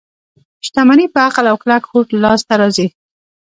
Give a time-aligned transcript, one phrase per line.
[0.65, 2.87] شتمني په عقل او کلک هوډ لاس ته راځي.